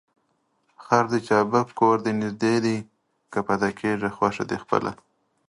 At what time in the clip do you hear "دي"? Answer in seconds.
1.11-1.19, 2.05-2.11, 4.49-4.57